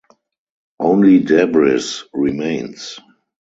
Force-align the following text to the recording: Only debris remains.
Only 0.79 1.19
debris 1.19 2.01
remains. 2.11 2.99